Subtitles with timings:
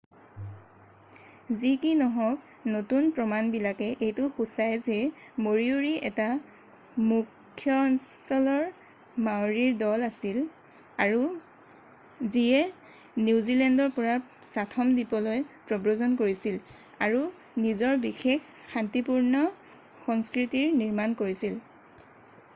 [1.63, 2.39] যি কি নহওক
[2.75, 4.95] নতুন প্ৰমাণবিলাকে এইটো সুচাই যে
[5.47, 6.25] মৰিওৰি এটা
[7.09, 8.63] মুখ্যঅঞ্চলৰ
[9.27, 10.41] মাওৰীৰ দল আছিল
[12.37, 14.17] যিয়ে নিউজিলেণ্ডৰ পৰা
[14.53, 16.59] চাথম দ্বীপলৈ প্ৰব্ৰজন কৰিছিল
[17.09, 17.23] আৰু
[17.67, 19.45] নিজৰ বিশেষ শান্তিপূৰ্ণ
[20.09, 21.61] সংস্কৃতিৰ নিৰ্মাণ কৰিছিল